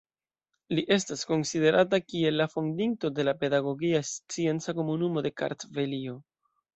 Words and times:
Li 0.77 0.83
estas 0.95 1.19
konsiderata 1.31 1.99
kiel 2.13 2.39
la 2.41 2.47
fondinto 2.53 3.11
de 3.19 3.25
la 3.29 3.35
Pedagogia 3.43 4.01
Scienca 4.15 4.75
Komunumo 4.81 5.23
de 5.27 5.33
Kartvelio. 5.43 6.17